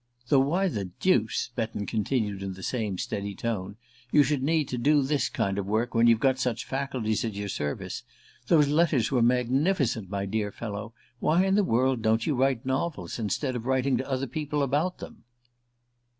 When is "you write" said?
12.25-12.65